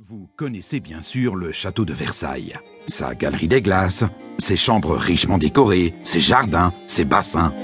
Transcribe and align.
Vous 0.00 0.28
connaissez 0.34 0.80
bien 0.80 1.02
sûr 1.02 1.36
le 1.36 1.52
château 1.52 1.84
de 1.84 1.92
Versailles, 1.92 2.56
sa 2.88 3.14
galerie 3.14 3.46
des 3.46 3.62
glaces, 3.62 4.02
ses 4.38 4.56
chambres 4.56 4.96
richement 4.96 5.38
décorées, 5.38 5.94
ses 6.02 6.20
jardins, 6.20 6.72
ses 6.88 7.04
bassins. 7.04 7.54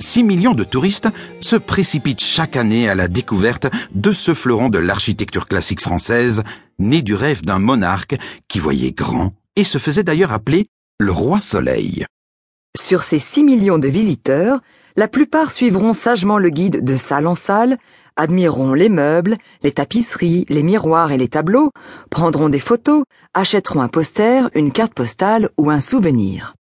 6 0.00 0.24
millions 0.24 0.54
de 0.54 0.64
touristes 0.64 1.06
se 1.38 1.54
précipitent 1.54 2.20
chaque 2.20 2.56
année 2.56 2.88
à 2.88 2.96
la 2.96 3.06
découverte 3.06 3.68
de 3.92 4.10
ce 4.10 4.34
fleuron 4.34 4.68
de 4.68 4.78
l'architecture 4.78 5.46
classique 5.46 5.80
française, 5.80 6.42
né 6.80 7.00
du 7.00 7.14
rêve 7.14 7.42
d'un 7.42 7.60
monarque 7.60 8.16
qui 8.48 8.58
voyait 8.58 8.90
grand 8.90 9.34
et 9.54 9.62
se 9.62 9.78
faisait 9.78 10.02
d'ailleurs 10.02 10.32
appeler 10.32 10.66
le 10.98 11.12
roi 11.12 11.40
soleil. 11.40 12.06
Sur 12.76 13.04
ces 13.04 13.20
6 13.20 13.44
millions 13.44 13.78
de 13.78 13.88
visiteurs, 13.88 14.58
la 14.96 15.06
plupart 15.06 15.52
suivront 15.52 15.92
sagement 15.92 16.38
le 16.38 16.50
guide 16.50 16.82
de 16.82 16.96
salle 16.96 17.28
en 17.28 17.36
salle, 17.36 17.78
admireront 18.18 18.74
les 18.74 18.90
meubles, 18.90 19.38
les 19.62 19.72
tapisseries, 19.72 20.44
les 20.50 20.62
miroirs 20.62 21.12
et 21.12 21.16
les 21.16 21.28
tableaux, 21.28 21.70
prendront 22.10 22.50
des 22.50 22.58
photos, 22.58 23.04
achèteront 23.32 23.80
un 23.80 23.88
poster, 23.88 24.50
une 24.54 24.72
carte 24.72 24.92
postale 24.92 25.48
ou 25.56 25.70
un 25.70 25.80
souvenir. 25.80 26.54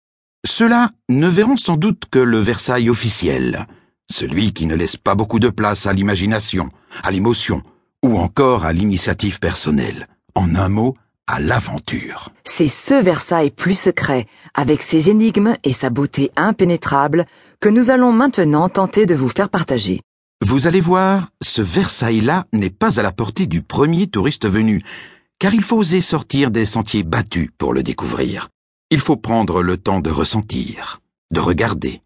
Ceux-là 0.46 0.90
ne 1.08 1.26
verront 1.26 1.56
sans 1.56 1.76
doute 1.76 2.04
que 2.08 2.20
le 2.20 2.38
Versailles 2.38 2.90
officiel, 2.90 3.66
celui 4.08 4.52
qui 4.52 4.66
ne 4.66 4.76
laisse 4.76 4.96
pas 4.96 5.16
beaucoup 5.16 5.40
de 5.40 5.48
place 5.48 5.86
à 5.86 5.92
l'imagination, 5.92 6.70
à 7.02 7.10
l'émotion 7.10 7.62
ou 8.04 8.16
encore 8.18 8.64
à 8.64 8.72
l'initiative 8.72 9.40
personnelle. 9.40 10.06
En 10.36 10.54
un 10.54 10.68
mot, 10.68 10.94
à 11.26 11.40
l'aventure. 11.40 12.30
C'est 12.44 12.68
ce 12.68 12.94
Versailles 13.02 13.50
plus 13.50 13.76
secret, 13.76 14.26
avec 14.54 14.82
ses 14.82 15.10
énigmes 15.10 15.56
et 15.64 15.72
sa 15.72 15.90
beauté 15.90 16.30
impénétrable, 16.36 17.26
que 17.60 17.68
nous 17.68 17.90
allons 17.90 18.12
maintenant 18.12 18.68
tenter 18.68 19.06
de 19.06 19.14
vous 19.14 19.28
faire 19.28 19.48
partager. 19.48 20.02
Vous 20.44 20.66
allez 20.66 20.80
voir, 20.80 21.30
ce 21.42 21.62
Versailles-là 21.62 22.46
n'est 22.52 22.70
pas 22.70 23.00
à 23.00 23.02
la 23.02 23.10
portée 23.10 23.46
du 23.46 23.62
premier 23.62 24.06
touriste 24.06 24.46
venu, 24.46 24.82
car 25.38 25.54
il 25.54 25.62
faut 25.62 25.78
oser 25.78 26.02
sortir 26.02 26.50
des 26.50 26.66
sentiers 26.66 27.02
battus 27.02 27.48
pour 27.56 27.72
le 27.72 27.82
découvrir. 27.82 28.48
Il 28.90 29.00
faut 29.00 29.16
prendre 29.16 29.62
le 29.62 29.78
temps 29.78 30.00
de 30.00 30.10
ressentir, 30.10 31.00
de 31.32 31.40
regarder. 31.40 32.02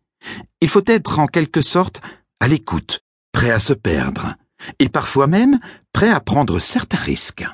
Il 0.60 0.68
faut 0.68 0.84
être 0.86 1.18
en 1.18 1.26
quelque 1.26 1.60
sorte 1.60 2.00
à 2.38 2.46
l'écoute, 2.46 3.00
prêt 3.32 3.50
à 3.50 3.58
se 3.58 3.72
perdre, 3.72 4.36
et 4.78 4.88
parfois 4.88 5.26
même 5.26 5.58
prêt 5.92 6.10
à 6.10 6.20
prendre 6.20 6.60
certains 6.60 6.98
risques. 6.98 7.44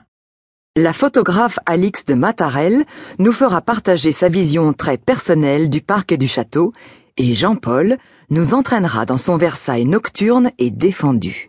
La 0.76 0.92
photographe 0.92 1.58
Alix 1.64 2.04
de 2.04 2.12
Matarel 2.12 2.84
nous 3.18 3.32
fera 3.32 3.62
partager 3.62 4.12
sa 4.12 4.28
vision 4.28 4.74
très 4.74 4.98
personnelle 4.98 5.70
du 5.70 5.80
parc 5.80 6.12
et 6.12 6.18
du 6.18 6.28
château, 6.28 6.74
et 7.16 7.34
Jean-Paul 7.34 7.96
nous 8.30 8.54
entraînera 8.54 9.06
dans 9.06 9.16
son 9.16 9.36
Versailles 9.36 9.84
nocturne 9.84 10.50
et 10.58 10.70
défendu. 10.70 11.48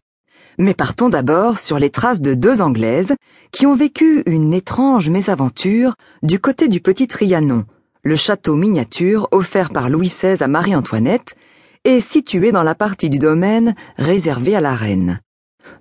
Mais 0.57 0.73
partons 0.73 1.09
d'abord 1.09 1.57
sur 1.57 1.77
les 1.77 1.89
traces 1.89 2.21
de 2.21 2.33
deux 2.33 2.61
Anglaises 2.61 3.13
qui 3.51 3.65
ont 3.65 3.75
vécu 3.75 4.23
une 4.25 4.53
étrange 4.53 5.09
mésaventure 5.09 5.93
du 6.23 6.39
côté 6.39 6.67
du 6.67 6.81
Petit 6.81 7.07
Trianon, 7.07 7.65
le 8.03 8.15
château 8.15 8.55
miniature 8.55 9.27
offert 9.31 9.69
par 9.69 9.89
Louis 9.89 10.07
XVI 10.07 10.41
à 10.41 10.47
Marie-Antoinette 10.47 11.35
et 11.83 11.99
situé 11.99 12.51
dans 12.51 12.63
la 12.63 12.73
partie 12.73 13.09
du 13.09 13.19
domaine 13.19 13.75
réservée 13.97 14.55
à 14.55 14.61
la 14.61 14.73
reine. 14.73 15.19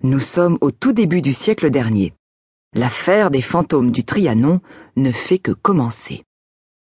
Nous 0.03 0.21
sommes 0.21 0.59
au 0.61 0.71
tout 0.71 0.93
début 0.93 1.23
du 1.23 1.33
siècle 1.33 1.71
dernier. 1.71 2.13
L'affaire 2.75 3.31
des 3.31 3.41
fantômes 3.41 3.93
du 3.93 4.05
Trianon 4.05 4.61
ne 4.97 5.11
fait 5.11 5.39
que 5.39 5.53
commencer. 5.53 6.25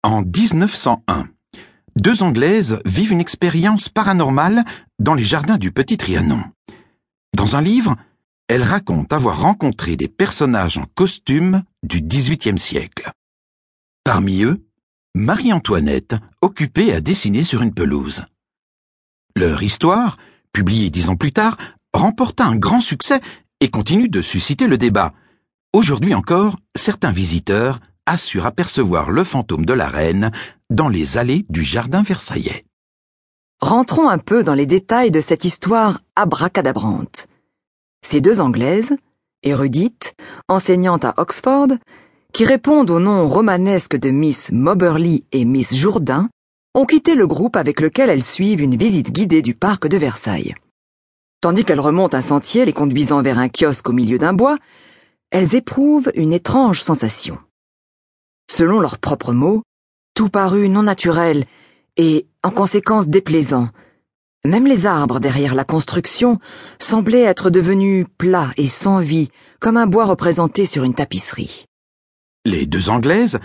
En 0.04 0.22
1901, 0.22 1.28
deux 1.96 2.24
Anglaises 2.24 2.80
vivent 2.86 3.14
une 3.14 3.20
expérience 3.20 3.90
paranormale 3.90 4.64
dans 5.00 5.14
les 5.14 5.24
jardins 5.24 5.58
du 5.58 5.72
Petit 5.72 5.98
Trianon. 5.98 6.44
Dans 7.36 7.56
un 7.56 7.62
livre, 7.62 7.96
elles 8.48 8.64
racontent 8.64 9.16
avoir 9.16 9.42
rencontré 9.42 9.96
des 9.96 10.08
personnages 10.08 10.78
en 10.78 10.86
costume 10.94 11.64
du 11.84 12.02
XVIIIe 12.02 12.60
siècle. 12.60 13.12
Parmi 14.04 14.44
eux, 14.44 14.64
Marie-Antoinette, 15.16 16.16
occupée 16.42 16.94
à 16.94 17.02
dessiner 17.02 17.44
sur 17.44 17.62
une 17.62 17.74
pelouse. 17.74 18.26
Leur 19.36 19.64
histoire, 19.64 20.18
publiée 20.54 20.90
dix 20.90 21.10
ans 21.10 21.16
plus 21.16 21.32
tard, 21.32 21.58
remporta 21.94 22.46
un 22.46 22.56
grand 22.56 22.82
succès 22.82 23.22
et 23.62 23.70
continue 23.70 24.10
de 24.10 24.22
susciter 24.22 24.68
le 24.68 24.78
débat. 24.78 25.14
Aujourd'hui 25.74 26.14
encore, 26.14 26.58
certains 26.76 27.12
visiteurs 27.12 27.80
assurent 28.06 28.46
apercevoir 28.46 29.12
le 29.12 29.24
fantôme 29.24 29.66
de 29.66 29.74
la 29.74 29.88
reine 29.88 30.32
dans 30.70 30.90
les 30.90 31.18
allées 31.18 31.46
du 31.50 31.64
jardin 31.64 32.04
versaillais. 32.04 32.66
Rentrons 33.62 34.10
un 34.10 34.18
peu 34.18 34.44
dans 34.44 34.54
les 34.54 34.66
détails 34.66 35.12
de 35.12 35.22
cette 35.22 35.46
histoire 35.46 36.02
abracadabrante. 36.16 37.28
Ces 38.02 38.22
deux 38.22 38.42
Anglaises, 38.42 38.96
érudites, 39.44 40.16
enseignantes 40.48 41.06
à 41.06 41.14
Oxford, 41.18 41.68
qui 42.34 42.46
répondent 42.46 42.92
au 42.92 43.00
nom 43.00 43.28
romanesque 43.30 43.96
de 43.96 44.10
Miss 44.10 44.52
Moberly 44.52 45.26
et 45.32 45.46
Miss 45.46 45.74
Jourdain, 45.74 46.30
ont 46.74 46.86
quitté 46.86 47.16
le 47.16 47.28
groupe 47.28 47.56
avec 47.56 47.80
lequel 47.80 48.10
elles 48.10 48.24
suivent 48.24 48.62
une 48.62 48.76
visite 48.76 49.12
guidée 49.12 49.42
du 49.42 49.56
parc 49.56 49.88
de 49.88 49.96
Versailles. 49.96 50.54
Tandis 51.40 51.64
qu'elles 51.64 51.80
remontent 51.80 52.18
un 52.18 52.22
sentier 52.22 52.66
les 52.66 52.74
conduisant 52.74 53.22
vers 53.22 53.40
un 53.40 53.48
kiosque 53.48 53.88
au 53.88 53.94
milieu 53.94 54.18
d'un 54.18 54.34
bois, 54.34 54.58
elles 55.32 55.56
éprouvent 55.56 56.12
une 56.16 56.34
étrange 56.34 56.82
sensation. 56.82 57.38
Selon 58.56 58.80
leurs 58.80 59.00
propres 59.00 59.34
mots, 59.34 59.64
tout 60.14 60.30
parut 60.30 60.70
non 60.70 60.84
naturel 60.84 61.46
et, 61.98 62.26
en 62.42 62.52
conséquence, 62.52 63.10
déplaisant. 63.10 63.68
Même 64.46 64.66
les 64.66 64.86
arbres 64.86 65.20
derrière 65.20 65.56
la 65.56 65.66
construction 65.66 66.40
semblaient 66.80 67.24
être 67.24 67.50
devenus 67.50 68.06
plats 68.18 68.54
et 68.56 68.68
sans 68.68 69.00
vie, 69.00 69.30
comme 69.60 69.76
un 69.76 69.88
bois 69.88 70.06
représenté 70.06 70.66
sur 70.66 70.86
une 70.86 70.94
tapisserie. 70.94 71.66
Les 72.46 72.66
deux 72.66 72.90
Anglaises 72.90 73.40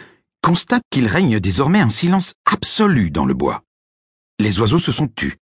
constatent 0.45 0.85
qu'il 0.91 1.09
règne 1.09 1.41
désormais 1.41 1.81
un 1.81 1.89
silence 1.89 2.35
absolu 2.45 3.11
dans 3.11 3.25
le 3.25 3.35
bois. 3.35 3.63
Les 4.39 4.61
oiseaux 4.61 4.79
se 4.79 4.93
sont 4.93 5.09
tus, 5.09 5.39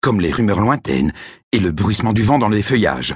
comme 0.00 0.20
les 0.20 0.32
rumeurs 0.32 0.60
lointaines 0.60 1.12
et 1.52 1.60
le 1.60 1.70
bruissement 1.70 2.14
du 2.14 2.24
vent 2.24 2.40
dans 2.40 2.48
les 2.48 2.64
feuillages. 2.64 3.14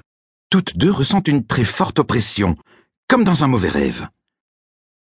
Toutes 0.48 0.76
deux 0.76 0.92
ressentent 0.92 1.26
une 1.26 1.44
très 1.44 1.64
forte 1.64 1.98
oppression, 1.98 2.54
comme 3.08 3.24
dans 3.24 3.42
un 3.42 3.48
mauvais 3.48 3.68
rêve. 3.68 4.06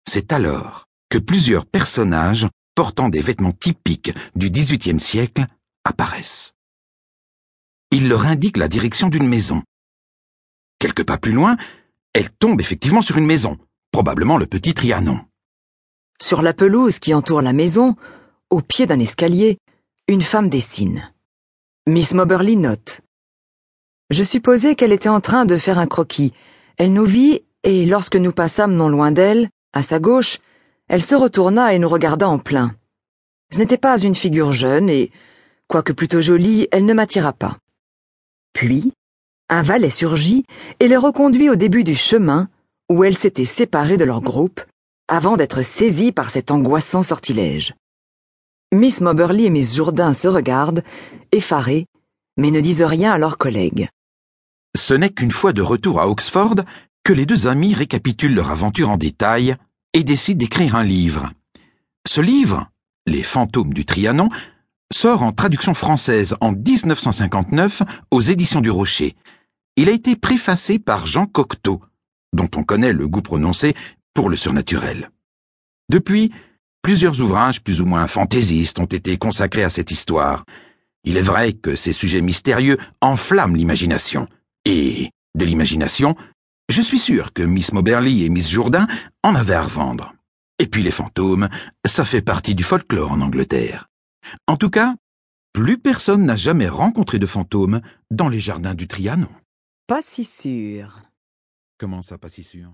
C'est 0.09 0.33
alors 0.33 0.87
que 1.11 1.19
plusieurs 1.19 1.67
personnages 1.67 2.47
portant 2.75 3.09
des 3.09 3.21
vêtements 3.21 3.53
typiques 3.53 4.13
du 4.35 4.51
XVIIIe 4.51 5.01
siècle 5.01 5.47
apparaissent. 5.85 6.53
Ils 7.91 8.09
leur 8.09 8.27
indiquent 8.27 8.57
la 8.57 8.69
direction 8.69 9.09
d'une 9.09 9.29
maison. 9.29 9.63
Quelques 10.79 11.07
pas 11.07 11.19
plus 11.19 11.33
loin, 11.33 11.57
elles 12.13 12.31
tombent 12.31 12.61
effectivement 12.61 13.03
sur 13.03 13.19
une 13.19 13.27
maison, 13.27 13.57
probablement 13.93 14.37
le 14.37 14.47
petit 14.47 14.75
Trianon. 14.75 15.21
Sur 16.21 16.43
la 16.43 16.55
pelouse 16.55 16.99
qui 16.99 17.15
entoure 17.15 17.43
la 17.43 17.53
maison, 17.53 17.97
au 18.51 18.61
pied 18.61 18.87
d'un 18.87 18.99
escalier, 18.99 19.59
une 20.09 20.23
femme 20.23 20.49
dessine. 20.49 21.13
Miss 21.87 22.15
Moberly 22.15 22.57
note. 22.57 23.01
Je 24.11 24.23
supposais 24.23 24.75
qu'elle 24.75 24.93
était 24.93 25.09
en 25.09 25.21
train 25.21 25.45
de 25.45 25.57
faire 25.57 25.79
un 25.79 25.87
croquis. 25.87 26.33
Elle 26.77 26.93
nous 26.93 27.05
vit 27.05 27.43
et 27.63 27.87
lorsque 27.87 28.17
nous 28.17 28.33
passâmes 28.33 28.75
non 28.75 28.89
loin 28.89 29.13
d'elle, 29.13 29.49
à 29.75 29.83
sa 29.83 29.99
gauche, 29.99 30.39
elle 30.89 31.03
se 31.03 31.15
retourna 31.15 31.75
et 31.75 31.79
nous 31.79 31.89
regarda 31.89 32.29
en 32.29 32.39
plein. 32.39 32.75
Ce 33.53 33.59
n'était 33.59 33.77
pas 33.79 33.99
une 33.99 34.15
figure 34.15 34.53
jeune 34.53 34.89
et, 34.89 35.11
quoique 35.69 35.93
plutôt 35.93 36.23
jolie, 36.23 36.69
elle 36.73 36.87
ne 36.87 36.95
m'attira 36.95 37.33
pas. 37.33 37.59
Puis, 38.55 38.93
un 39.51 39.63
valet 39.63 39.91
surgit 39.91 40.45
et 40.81 40.89
les 40.89 40.97
reconduit 40.97 41.51
au 41.51 41.57
début 41.57 41.85
du 41.85 41.95
chemin 41.95 42.49
où 42.91 43.05
elles 43.05 43.17
s'étaient 43.17 43.45
séparées 43.45 43.97
de 43.97 44.05
leur 44.05 44.23
groupe 44.23 44.63
avant 45.09 45.37
d'être 45.37 45.63
saisies 45.63 46.13
par 46.13 46.31
cet 46.31 46.51
angoissant 46.51 47.03
sortilège. 47.03 47.75
Miss 48.73 49.01
Moberly 49.01 49.47
et 49.47 49.51
Miss 49.51 49.75
Jourdain 49.75 50.15
se 50.15 50.29
regardent, 50.29 50.83
effarées, 51.33 51.87
mais 52.37 52.51
ne 52.51 52.61
disent 52.61 52.83
rien 52.83 53.13
à 53.13 53.19
leurs 53.19 53.39
collègues. 53.39 53.89
Ce 54.77 54.95
n'est 54.95 55.11
qu'une 55.11 55.31
fois 55.31 55.53
de 55.53 55.63
retour 55.63 56.01
à 56.01 56.09
Oxford 56.09 56.57
que 57.05 57.13
les 57.13 57.27
deux 57.27 57.47
amis 57.47 57.75
récapitulent 57.75 58.35
leur 58.35 58.51
aventure 58.51 58.89
en 58.89 58.97
détail 58.97 59.57
et 59.93 60.03
décident 60.03 60.39
d'écrire 60.39 60.75
un 60.75 60.83
livre. 60.83 61.31
Ce 62.09 62.21
livre, 62.21 62.71
Les 63.07 63.23
fantômes 63.23 63.75
du 63.75 63.85
Trianon, 63.85 64.31
sort 64.91 65.23
en 65.23 65.33
traduction 65.33 65.75
française 65.75 66.35
en 66.41 66.53
1959 66.53 67.83
aux 68.11 68.21
éditions 68.23 68.63
du 68.63 68.71
Rocher. 68.71 69.15
Il 69.77 69.91
a 69.91 69.93
été 69.93 70.17
préfacé 70.17 70.79
par 70.79 71.07
Jean 71.07 71.27
Cocteau, 71.27 71.83
dont 72.33 72.49
on 72.57 72.65
connaît 72.65 72.93
le 72.93 73.07
goût 73.07 73.21
prononcé 73.21 73.75
pour 74.15 74.31
le 74.31 74.37
surnaturel. 74.37 75.11
Depuis, 75.91 76.33
plusieurs 76.81 77.21
ouvrages 77.21 77.63
plus 77.63 77.83
ou 77.83 77.87
moins 77.87 78.07
fantaisistes 78.07 78.79
ont 78.79 78.87
été 78.87 79.19
consacrés 79.19 79.65
à 79.65 79.71
cette 79.71 79.91
histoire. 79.91 80.45
Il 81.05 81.19
est 81.19 81.23
vrai 81.23 81.53
que 81.53 81.77
ces 81.77 81.93
sujets 81.93 82.23
mystérieux 82.23 82.79
enflamment 83.03 83.55
l'imagination. 83.55 84.29
Et, 84.65 85.11
de 85.35 85.45
l'imagination, 85.45 86.17
je 86.69 86.83
suis 86.83 86.99
sûr 86.99 87.33
que 87.33 87.43
Miss 87.43 87.73
Moberly 87.73 88.25
et 88.25 88.29
Miss 88.29 88.49
Jourdain 88.49 88.87
en 89.23 89.35
avaient 89.35 89.55
à 89.55 89.63
revendre. 89.63 90.15
Et 90.59 90.67
puis 90.67 90.83
les 90.83 90.91
fantômes, 90.91 91.49
ça 91.85 92.05
fait 92.05 92.23
partie 92.23 92.55
du 92.55 92.63
folklore 92.63 93.13
en 93.13 93.21
Angleterre. 93.21 93.89
En 94.47 94.57
tout 94.57 94.71
cas, 94.71 94.95
plus 95.53 95.79
personne 95.79 96.25
n'a 96.25 96.37
jamais 96.37 96.69
rencontré 96.69 97.19
de 97.19 97.27
fantômes 97.27 97.81
dans 98.11 98.29
les 98.29 98.41
jardins 98.41 98.75
du 98.75 98.89
Trianon. 98.89 99.29
Pas 99.87 100.01
si 100.03 100.25
sûr. 100.25 101.03
Comment 101.79 102.03
ça, 102.03 102.19
pas 102.19 102.29
si 102.29 102.45
sûr? 102.45 102.73